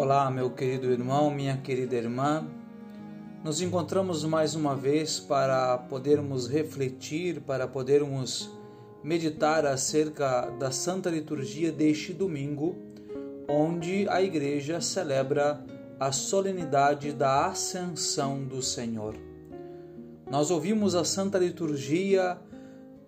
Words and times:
Olá, 0.00 0.30
meu 0.30 0.48
querido 0.48 0.92
irmão, 0.92 1.28
minha 1.28 1.56
querida 1.56 1.96
irmã. 1.96 2.46
Nos 3.42 3.60
encontramos 3.60 4.22
mais 4.22 4.54
uma 4.54 4.76
vez 4.76 5.18
para 5.18 5.76
podermos 5.76 6.46
refletir, 6.46 7.40
para 7.40 7.66
podermos 7.66 8.48
meditar 9.02 9.66
acerca 9.66 10.50
da 10.50 10.70
Santa 10.70 11.10
Liturgia 11.10 11.72
deste 11.72 12.12
domingo, 12.12 12.76
onde 13.48 14.08
a 14.08 14.22
Igreja 14.22 14.80
celebra 14.80 15.60
a 15.98 16.12
solenidade 16.12 17.12
da 17.12 17.46
Ascensão 17.46 18.44
do 18.44 18.62
Senhor. 18.62 19.16
Nós 20.30 20.52
ouvimos 20.52 20.94
a 20.94 21.02
Santa 21.02 21.38
Liturgia 21.38 22.38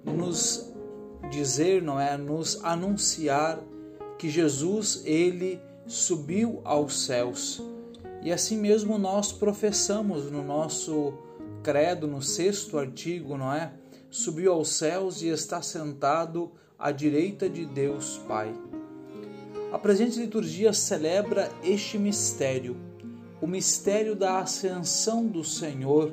nos 0.05 0.75
dizer, 1.31 1.83
não 1.83 2.01
é, 2.01 2.17
nos 2.17 2.59
anunciar 2.65 3.61
que 4.19 4.29
Jesus 4.29 5.03
ele 5.07 5.70
subiu 5.87 6.61
aos 6.65 7.05
céus. 7.05 7.63
E 8.23 8.33
assim 8.33 8.59
mesmo 8.59 8.99
nós 8.99 9.33
professamos 9.33 10.31
no 10.31 10.45
nosso 10.45 11.15
credo, 11.63 12.07
no 12.07 12.23
sexto 12.23 12.79
artigo, 12.79 13.37
não 13.37 13.53
é? 13.53 13.73
Subiu 14.11 14.53
aos 14.53 14.71
céus 14.71 15.23
e 15.23 15.29
está 15.29 15.63
sentado 15.63 16.53
à 16.79 16.91
direita 16.91 17.49
de 17.49 17.65
Deus 17.65 18.19
Pai. 18.27 18.53
A 19.73 19.79
presente 19.79 20.19
liturgia 20.19 20.73
celebra 20.73 21.51
este 21.63 21.97
mistério, 21.97 22.77
o 23.41 23.47
mistério 23.47 24.17
da 24.17 24.41
ascensão 24.41 25.27
do 25.27 25.45
Senhor. 25.45 26.13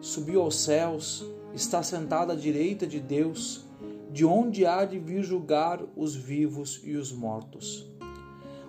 Subiu 0.00 0.42
aos 0.42 0.56
céus, 0.56 1.24
está 1.54 1.82
sentado 1.82 2.32
à 2.32 2.34
direita 2.34 2.86
de 2.86 2.98
Deus, 2.98 3.64
de 4.10 4.24
onde 4.24 4.66
há 4.66 4.84
de 4.84 4.98
vir 4.98 5.22
julgar 5.22 5.80
os 5.96 6.16
vivos 6.16 6.80
e 6.82 6.96
os 6.96 7.12
mortos. 7.12 7.93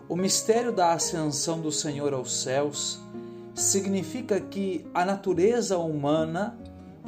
O 0.08 0.16
mistério 0.16 0.72
da 0.72 0.94
ascensão 0.94 1.60
do 1.60 1.72
Senhor 1.72 2.14
aos 2.14 2.44
céus 2.44 3.02
significa 3.56 4.40
que 4.40 4.86
a 4.94 5.04
natureza 5.04 5.80
humana 5.80 6.56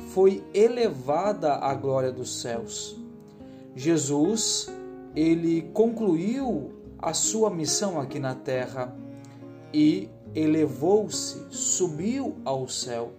foi 0.09 0.43
elevada 0.51 1.53
à 1.53 1.75
glória 1.75 2.11
dos 2.11 2.41
céus. 2.41 2.99
Jesus, 3.75 4.67
ele 5.15 5.61
concluiu 5.73 6.71
a 6.97 7.13
sua 7.13 7.51
missão 7.51 7.99
aqui 7.99 8.17
na 8.17 8.33
terra 8.33 8.95
e 9.71 10.09
elevou-se, 10.33 11.45
subiu 11.51 12.37
ao 12.43 12.67
céu. 12.67 13.11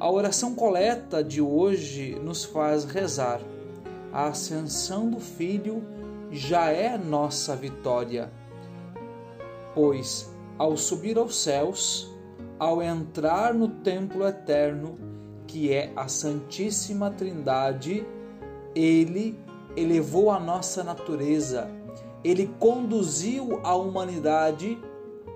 A 0.00 0.10
oração 0.10 0.56
coleta 0.56 1.22
de 1.22 1.40
hoje 1.40 2.18
nos 2.20 2.42
faz 2.42 2.84
rezar. 2.84 3.40
A 4.12 4.26
ascensão 4.26 5.08
do 5.08 5.20
Filho 5.20 5.84
já 6.32 6.70
é 6.70 6.98
nossa 6.98 7.54
vitória 7.54 8.41
pois 9.74 10.32
ao 10.58 10.76
subir 10.76 11.18
aos 11.18 11.36
céus, 11.36 12.10
ao 12.58 12.82
entrar 12.82 13.52
no 13.52 13.68
templo 13.68 14.26
eterno, 14.26 14.98
que 15.46 15.72
é 15.72 15.92
a 15.96 16.06
Santíssima 16.08 17.10
Trindade, 17.10 18.06
ele 18.74 19.38
elevou 19.76 20.30
a 20.30 20.38
nossa 20.38 20.84
natureza, 20.84 21.68
ele 22.22 22.46
conduziu 22.58 23.60
a 23.64 23.74
humanidade 23.74 24.78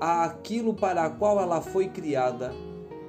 àquilo 0.01 0.75
para 0.75 1.05
a 1.05 1.11
qual 1.11 1.41
ela 1.41 1.61
foi 1.61 1.89
criada, 1.89 2.55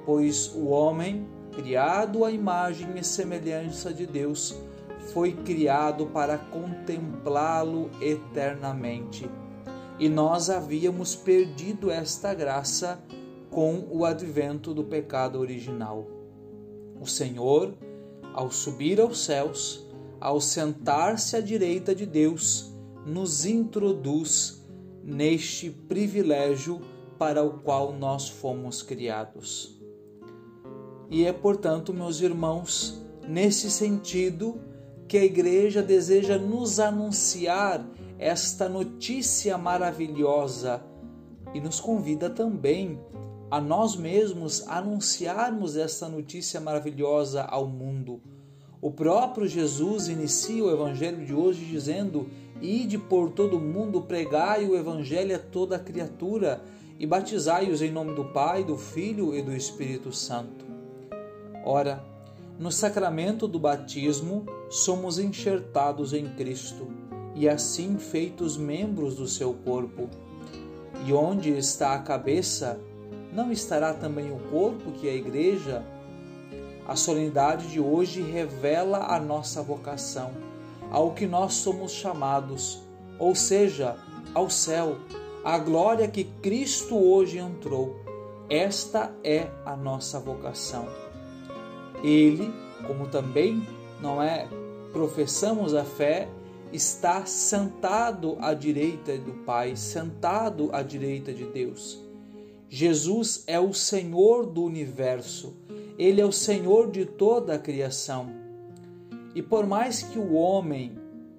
pois 0.04 0.52
o 0.54 0.66
homem, 0.66 1.26
criado 1.52 2.24
à 2.24 2.30
imagem 2.30 2.88
e 2.98 3.04
semelhança 3.04 3.92
de 3.92 4.06
Deus, 4.06 4.60
foi 5.12 5.32
criado 5.32 6.06
para 6.06 6.36
contemplá-lo 6.36 7.90
eternamente 8.00 9.30
e 9.98 10.08
nós 10.08 10.48
havíamos 10.48 11.16
perdido 11.16 11.90
esta 11.90 12.32
graça 12.32 13.02
com 13.50 13.88
o 13.90 14.04
advento 14.04 14.72
do 14.72 14.84
pecado 14.84 15.38
original. 15.38 16.06
O 17.00 17.06
Senhor, 17.06 17.74
ao 18.32 18.50
subir 18.50 19.00
aos 19.00 19.24
céus, 19.24 19.86
ao 20.20 20.40
sentar-se 20.40 21.36
à 21.36 21.40
direita 21.40 21.94
de 21.94 22.06
Deus, 22.06 22.72
nos 23.04 23.44
introduz 23.44 24.64
neste 25.02 25.70
privilégio 25.70 26.80
para 27.18 27.42
o 27.42 27.58
qual 27.60 27.92
nós 27.92 28.28
fomos 28.28 28.82
criados. 28.82 29.80
E 31.10 31.24
é, 31.24 31.32
portanto, 31.32 31.94
meus 31.94 32.20
irmãos, 32.20 33.02
nesse 33.26 33.70
sentido 33.70 34.60
que 35.08 35.16
a 35.16 35.24
Igreja 35.24 35.82
deseja 35.82 36.36
nos 36.36 36.78
anunciar 36.78 37.84
esta 38.18 38.68
notícia 38.68 39.56
maravilhosa 39.56 40.82
e 41.54 41.60
nos 41.60 41.78
convida 41.78 42.28
também 42.28 42.98
a 43.50 43.60
nós 43.60 43.96
mesmos 43.96 44.66
anunciarmos 44.66 45.76
esta 45.76 46.08
notícia 46.08 46.60
maravilhosa 46.60 47.44
ao 47.44 47.66
mundo. 47.66 48.20
O 48.80 48.90
próprio 48.90 49.46
Jesus 49.46 50.08
inicia 50.08 50.64
o 50.64 50.70
evangelho 50.70 51.24
de 51.24 51.32
hoje 51.32 51.64
dizendo: 51.64 52.28
Ide 52.60 52.98
por 52.98 53.30
todo 53.30 53.56
o 53.56 53.60
mundo, 53.60 54.02
pregai 54.02 54.66
o 54.66 54.76
evangelho 54.76 55.34
a 55.34 55.38
toda 55.38 55.78
criatura 55.78 56.62
e 56.98 57.06
batizai-os 57.06 57.80
em 57.80 57.90
nome 57.90 58.14
do 58.14 58.24
Pai, 58.26 58.64
do 58.64 58.76
Filho 58.76 59.34
e 59.34 59.40
do 59.40 59.54
Espírito 59.54 60.12
Santo. 60.12 60.66
Ora, 61.64 62.04
no 62.58 62.70
sacramento 62.72 63.46
do 63.46 63.58
batismo 63.58 64.44
somos 64.68 65.18
enxertados 65.18 66.12
em 66.12 66.28
Cristo 66.34 67.07
e 67.38 67.48
assim 67.48 67.98
feitos 67.98 68.56
membros 68.56 69.14
do 69.14 69.28
seu 69.28 69.54
corpo. 69.54 70.10
E 71.06 71.12
onde 71.12 71.56
está 71.56 71.94
a 71.94 72.00
cabeça, 72.00 72.80
não 73.32 73.52
estará 73.52 73.94
também 73.94 74.32
o 74.32 74.40
corpo, 74.50 74.90
que 74.90 75.06
é 75.06 75.12
a 75.12 75.14
igreja? 75.14 75.84
A 76.86 76.96
solenidade 76.96 77.68
de 77.68 77.78
hoje 77.78 78.22
revela 78.22 79.14
a 79.14 79.20
nossa 79.20 79.62
vocação, 79.62 80.32
ao 80.90 81.12
que 81.12 81.26
nós 81.28 81.54
somos 81.54 81.92
chamados, 81.92 82.82
ou 83.20 83.36
seja, 83.36 83.96
ao 84.34 84.50
céu, 84.50 84.96
a 85.44 85.58
glória 85.58 86.08
que 86.08 86.24
Cristo 86.24 86.96
hoje 86.96 87.38
entrou. 87.38 88.00
Esta 88.50 89.12
é 89.22 89.46
a 89.64 89.76
nossa 89.76 90.18
vocação. 90.18 90.88
Ele, 92.02 92.52
como 92.84 93.06
também 93.06 93.62
não 94.00 94.20
é 94.20 94.48
professamos 94.92 95.74
a 95.74 95.84
fé, 95.84 96.28
está 96.72 97.24
sentado 97.26 98.36
à 98.40 98.52
direita 98.52 99.16
do 99.16 99.32
Pai, 99.44 99.76
sentado 99.76 100.70
à 100.72 100.82
direita 100.82 101.32
de 101.32 101.44
Deus. 101.46 102.04
Jesus 102.68 103.44
é 103.46 103.58
o 103.58 103.72
Senhor 103.72 104.44
do 104.46 104.62
universo, 104.62 105.56
ele 105.98 106.20
é 106.20 106.24
o 106.24 106.32
Senhor 106.32 106.90
de 106.90 107.06
toda 107.06 107.54
a 107.54 107.58
criação. 107.58 108.30
E 109.34 109.42
por 109.42 109.66
mais 109.66 110.02
que 110.02 110.18
o 110.18 110.34
homem, 110.34 110.98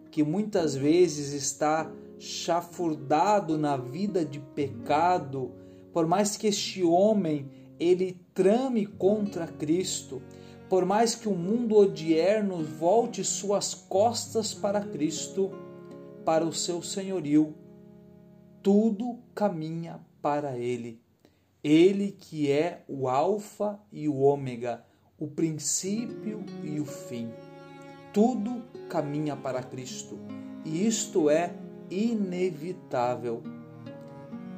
que 0.09 0.23
muitas 0.23 0.75
vezes 0.75 1.33
está 1.33 1.91
chafurdado 2.17 3.57
na 3.57 3.77
vida 3.77 4.25
de 4.25 4.39
pecado, 4.39 5.51
por 5.93 6.07
mais 6.07 6.35
que 6.35 6.47
este 6.47 6.83
homem 6.83 7.49
ele 7.79 8.19
trame 8.33 8.85
contra 8.85 9.47
Cristo, 9.47 10.21
por 10.69 10.85
mais 10.85 11.15
que 11.15 11.27
o 11.27 11.35
mundo 11.35 11.75
odierno 11.75 12.63
volte 12.63 13.23
suas 13.23 13.73
costas 13.73 14.53
para 14.53 14.81
Cristo, 14.81 15.51
para 16.23 16.45
o 16.45 16.53
seu 16.53 16.83
senhorio, 16.83 17.55
tudo 18.61 19.17
caminha 19.33 19.99
para 20.21 20.55
Ele. 20.55 21.01
Ele 21.63 22.11
que 22.11 22.51
é 22.51 22.83
o 22.87 23.09
Alfa 23.09 23.79
e 23.91 24.07
o 24.07 24.19
Ômega, 24.19 24.85
o 25.17 25.27
princípio 25.27 26.45
e 26.63 26.79
o 26.79 26.85
fim. 26.85 27.31
Tudo 28.13 28.63
caminha 28.87 29.35
para 29.35 29.63
Cristo 29.63 30.19
e 30.63 30.85
isto 30.85 31.29
é 31.29 31.53
inevitável. 31.89 33.41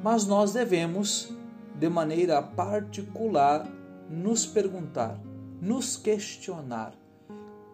Mas 0.02 0.26
nós 0.26 0.52
devemos, 0.52 1.32
de 1.74 1.88
maneira 1.88 2.42
particular, 2.42 3.66
nos 4.10 4.44
perguntar: 4.44 5.18
nos 5.62 5.96
questionar 5.96 6.92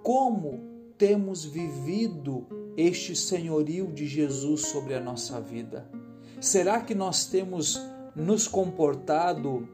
como 0.02 0.60
temos 0.98 1.46
vivido 1.46 2.46
este 2.76 3.16
senhorio 3.16 3.86
de 3.86 4.06
Jesus 4.06 4.66
sobre 4.66 4.92
a 4.94 5.00
nossa 5.00 5.40
vida. 5.40 5.90
Será 6.38 6.82
que 6.82 6.94
nós 6.94 7.24
temos 7.24 7.80
nos 8.14 8.46
comportado 8.46 9.66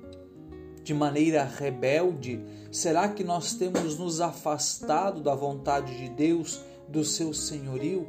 de 0.85 0.95
maneira 0.95 1.43
rebelde? 1.43 2.41
Será 2.71 3.09
que 3.09 3.25
nós 3.25 3.55
temos 3.55 3.99
nos 3.99 4.21
afastado 4.21 5.21
da 5.21 5.35
vontade 5.35 5.97
de 5.99 6.09
Deus, 6.09 6.61
do 6.89 7.03
seu 7.03 7.35
senhorio? 7.35 8.07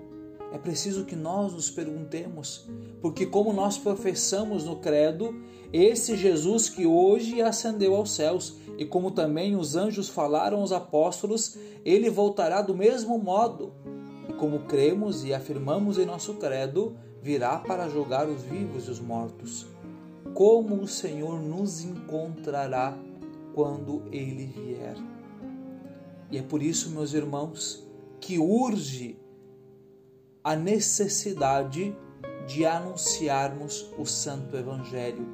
É 0.56 0.58
preciso 0.58 1.04
que 1.04 1.18
nós 1.18 1.52
nos 1.52 1.70
perguntemos, 1.70 2.66
porque, 3.02 3.26
como 3.26 3.52
nós 3.52 3.78
professamos 3.78 4.64
no 4.64 4.78
Credo, 4.78 5.36
esse 5.74 6.16
Jesus 6.16 6.70
que 6.70 6.88
hoje 6.88 7.42
ascendeu 7.42 7.94
aos 7.94 8.12
céus, 8.12 8.56
e 8.78 8.86
como 8.86 9.12
também 9.12 9.58
os 9.58 9.76
anjos 9.76 10.08
falaram 10.08 10.62
aos 10.62 10.72
apóstolos, 10.72 11.58
ele 11.84 12.10
voltará 12.10 12.62
do 12.62 12.74
mesmo 12.74 13.20
modo. 13.20 13.74
E 14.30 14.34
como 14.36 14.60
cremos 14.60 15.26
e 15.26 15.34
afirmamos 15.34 15.98
em 15.98 16.06
nosso 16.06 16.36
Credo, 16.36 16.96
virá 17.22 17.58
para 17.58 17.90
julgar 17.90 18.30
os 18.30 18.42
vivos 18.44 18.88
e 18.88 18.92
os 18.92 19.02
mortos. 19.02 19.68
como 20.36 20.76
o 20.76 20.88
Senhor 20.88 21.42
nos 21.42 21.82
encontrará 21.82 22.98
quando 23.54 24.04
ele 24.12 24.46
vier. 24.46 24.96
E 26.30 26.38
é 26.38 26.42
por 26.42 26.62
isso, 26.62 26.90
meus 26.90 27.14
irmãos, 27.14 27.88
que 28.20 28.38
urge 28.38 29.18
a 30.46 30.56
necessidade 30.56 31.98
de 32.46 32.66
anunciarmos 32.68 33.92
o 33.98 34.06
Santo 34.06 34.56
Evangelho, 34.56 35.28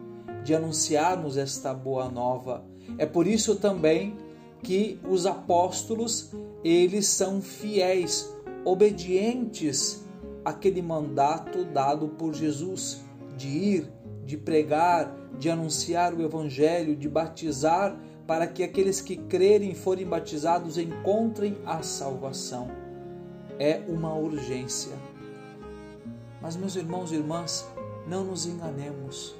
de 0.46 0.56
anunciarmos 0.56 1.36
esta 1.36 1.74
boa 1.74 2.10
nova. 2.10 2.63
É 2.98 3.06
por 3.06 3.28
isso 3.28 3.58
também 3.58 4.16
que 4.63 4.98
os 5.06 5.25
apóstolos, 5.25 6.31
eles 6.63 7.08
são 7.08 7.42
fiéis, 7.42 8.34
obedientes 8.63 10.02
àquele 10.46 10.81
mandato 10.81 11.66
dado 11.66 12.08
por 12.08 12.34
Jesus 12.34 13.04
de 13.36 13.50
ir, 13.50 13.92
de 14.24 14.38
pregar, 14.38 15.13
de 15.38 15.50
anunciar 15.50 16.13
o 16.13 16.22
evangelho, 16.22 16.96
de 16.96 17.10
batizar 17.10 18.00
para 18.25 18.48
que 18.48 18.63
aqueles 18.63 19.02
que 19.02 19.18
crerem 19.18 19.72
e 19.72 19.75
forem 19.75 20.08
batizados 20.08 20.78
encontrem 20.78 21.58
a 21.66 21.84
salvação. 21.84 22.91
É 23.63 23.80
uma 23.88 24.16
urgência. 24.16 24.94
Mas 26.42 26.56
meus 26.56 26.75
irmãos 26.75 27.12
e 27.12 27.16
irmãs, 27.18 27.63
não 28.08 28.25
nos 28.25 28.48
enganemos. 28.48 29.36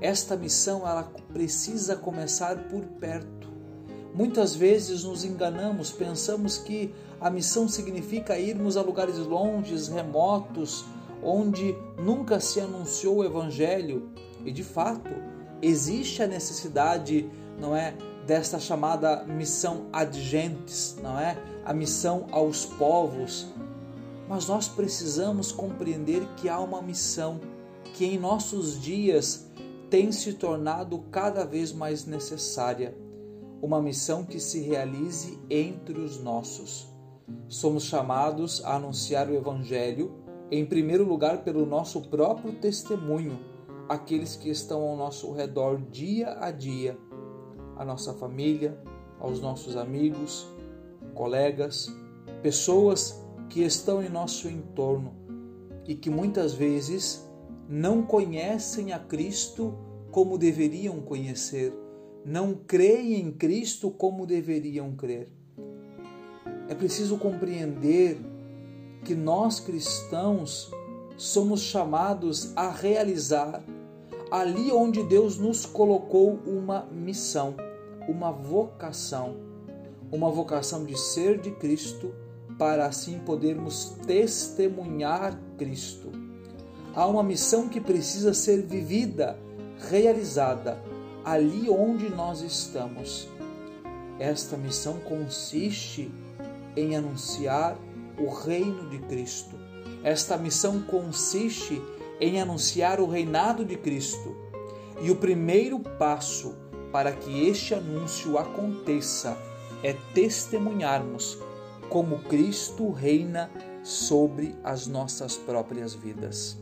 Esta 0.00 0.36
missão 0.36 0.78
ela 0.78 1.04
precisa 1.32 1.94
começar 1.94 2.64
por 2.64 2.82
perto. 2.98 3.48
Muitas 4.12 4.56
vezes 4.56 5.04
nos 5.04 5.24
enganamos, 5.24 5.92
pensamos 5.92 6.58
que 6.58 6.92
a 7.20 7.30
missão 7.30 7.68
significa 7.68 8.36
irmos 8.36 8.76
a 8.76 8.82
lugares 8.82 9.18
longes, 9.18 9.86
remotos, 9.86 10.84
onde 11.22 11.72
nunca 11.96 12.40
se 12.40 12.58
anunciou 12.58 13.18
o 13.18 13.24
evangelho. 13.24 14.10
E 14.44 14.50
de 14.50 14.64
fato, 14.64 15.12
existe 15.62 16.24
a 16.24 16.26
necessidade, 16.26 17.30
não 17.56 17.76
é, 17.76 17.94
desta 18.26 18.58
chamada 18.58 19.24
missão 19.24 19.86
ad 19.92 20.18
gentes, 20.20 20.96
não 21.02 21.18
é? 21.18 21.36
A 21.64 21.72
missão 21.72 22.26
aos 22.30 22.64
povos. 22.64 23.46
Mas 24.28 24.46
nós 24.46 24.68
precisamos 24.68 25.50
compreender 25.50 26.26
que 26.36 26.48
há 26.48 26.58
uma 26.60 26.80
missão 26.80 27.40
que 27.94 28.04
em 28.04 28.18
nossos 28.18 28.80
dias 28.80 29.50
tem 29.90 30.12
se 30.12 30.34
tornado 30.34 31.00
cada 31.10 31.44
vez 31.44 31.72
mais 31.72 32.06
necessária 32.06 32.96
uma 33.62 33.82
missão 33.82 34.24
que 34.24 34.40
se 34.40 34.60
realize 34.60 35.38
entre 35.50 36.00
os 36.00 36.18
nossos. 36.18 36.88
Somos 37.48 37.84
chamados 37.84 38.64
a 38.64 38.76
anunciar 38.76 39.28
o 39.28 39.34
Evangelho, 39.34 40.14
em 40.50 40.64
primeiro 40.64 41.04
lugar, 41.04 41.44
pelo 41.44 41.66
nosso 41.66 42.00
próprio 42.08 42.52
testemunho, 42.54 43.38
aqueles 43.88 44.34
que 44.34 44.48
estão 44.48 44.82
ao 44.82 44.96
nosso 44.96 45.30
redor 45.32 45.80
dia 45.90 46.36
a 46.40 46.50
dia, 46.50 46.98
a 47.76 47.84
nossa 47.84 48.14
família, 48.14 48.78
aos 49.18 49.40
nossos 49.40 49.76
amigos, 49.76 50.46
colegas, 51.14 51.94
pessoas 52.42 53.24
que 53.48 53.62
estão 53.62 54.02
em 54.02 54.08
nosso 54.08 54.48
entorno 54.48 55.14
e 55.86 55.94
que 55.94 56.10
muitas 56.10 56.52
vezes 56.52 57.28
não 57.68 58.02
conhecem 58.02 58.92
a 58.92 58.98
Cristo 58.98 59.74
como 60.10 60.38
deveriam 60.38 61.00
conhecer 61.00 61.72
não 62.24 62.54
creem 62.54 63.14
em 63.14 63.32
Cristo 63.32 63.90
como 63.90 64.26
deveriam 64.26 64.92
crer. 64.94 65.28
É 66.68 66.74
preciso 66.74 67.18
compreender 67.18 68.18
que 69.04 69.14
nós 69.14 69.58
cristãos 69.58 70.70
somos 71.16 71.62
chamados 71.62 72.52
a 72.56 72.70
realizar 72.70 73.64
ali 74.30 74.70
onde 74.70 75.02
Deus 75.02 75.38
nos 75.38 75.66
colocou 75.66 76.38
uma 76.46 76.86
missão, 76.92 77.56
uma 78.08 78.30
vocação, 78.30 79.36
uma 80.12 80.30
vocação 80.30 80.84
de 80.84 80.98
ser 80.98 81.40
de 81.40 81.50
Cristo 81.50 82.14
para 82.56 82.86
assim 82.86 83.18
podermos 83.20 83.96
testemunhar 84.06 85.38
Cristo. 85.58 86.12
Há 86.94 87.06
uma 87.06 87.22
missão 87.22 87.68
que 87.68 87.80
precisa 87.80 88.34
ser 88.34 88.62
vivida, 88.62 89.38
realizada 89.90 90.78
ali 91.24 91.68
onde 91.68 92.08
nós 92.08 92.42
estamos. 92.42 93.28
Esta 94.18 94.56
missão 94.56 94.98
consiste 95.00 96.10
em 96.76 96.96
anunciar 96.96 97.76
o 98.18 98.28
reino 98.28 98.88
de 98.90 98.98
Cristo. 98.98 99.56
Esta 100.04 100.36
missão 100.36 100.82
consiste 100.82 101.80
em 102.20 102.40
anunciar 102.40 103.00
o 103.00 103.06
reinado 103.06 103.64
de 103.64 103.76
Cristo. 103.76 104.36
E 105.00 105.10
o 105.10 105.16
primeiro 105.16 105.80
passo 105.80 106.54
para 106.92 107.12
que 107.12 107.46
este 107.46 107.74
anúncio 107.74 108.36
aconteça 108.36 109.36
é 109.82 109.94
testemunharmos 110.14 111.38
como 111.88 112.20
Cristo 112.20 112.90
reina 112.90 113.50
sobre 113.82 114.54
as 114.62 114.86
nossas 114.86 115.36
próprias 115.36 115.94
vidas. 115.94 116.58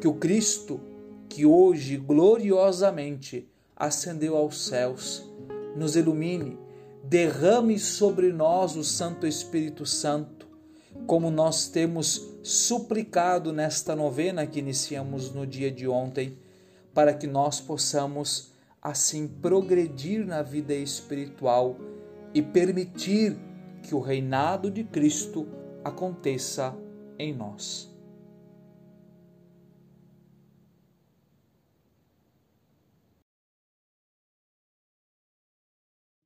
Que 0.00 0.08
o 0.08 0.14
Cristo, 0.14 0.80
que 1.28 1.44
hoje 1.44 1.96
gloriosamente 1.96 3.48
ascendeu 3.76 4.36
aos 4.36 4.66
céus, 4.66 5.28
nos 5.76 5.96
ilumine, 5.96 6.58
derrame 7.04 7.78
sobre 7.78 8.32
nós 8.32 8.76
o 8.76 8.84
Santo 8.84 9.26
Espírito 9.26 9.84
Santo, 9.84 10.48
como 11.06 11.30
nós 11.30 11.68
temos 11.68 12.28
suplicado 12.42 13.52
nesta 13.52 13.94
novena 13.94 14.46
que 14.46 14.58
iniciamos 14.58 15.32
no 15.32 15.46
dia 15.46 15.70
de 15.70 15.86
ontem, 15.86 16.38
para 16.94 17.14
que 17.14 17.26
nós 17.26 17.60
possamos 17.60 18.52
assim 18.82 19.28
progredir 19.28 20.24
na 20.24 20.42
vida 20.42 20.74
espiritual 20.74 21.76
e 22.32 22.40
permitir 22.40 23.36
que 23.82 23.94
o 23.94 24.00
reinado 24.00 24.70
de 24.70 24.84
Cristo 24.84 25.46
aconteça 25.84 26.74
em 27.18 27.34
nós. 27.34 27.89